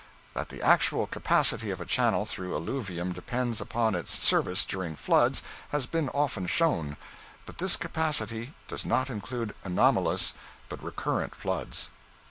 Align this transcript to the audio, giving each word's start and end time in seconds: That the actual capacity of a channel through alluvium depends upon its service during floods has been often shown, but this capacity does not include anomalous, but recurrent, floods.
That 0.33 0.49
the 0.49 0.63
actual 0.63 1.05
capacity 1.05 1.69
of 1.69 1.79
a 1.79 1.85
channel 1.85 2.25
through 2.25 2.55
alluvium 2.57 3.11
depends 3.13 3.61
upon 3.61 3.93
its 3.93 4.09
service 4.17 4.65
during 4.65 4.95
floods 4.95 5.43
has 5.69 5.85
been 5.85 6.09
often 6.09 6.47
shown, 6.47 6.97
but 7.45 7.59
this 7.59 7.77
capacity 7.77 8.55
does 8.67 8.83
not 8.83 9.11
include 9.11 9.53
anomalous, 9.63 10.33
but 10.69 10.83
recurrent, 10.83 11.35
floods. 11.35 11.91